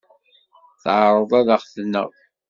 Teɛreḍ 0.81 1.31
ad 1.39 1.47
aɣ-tneɣ. 1.55 2.09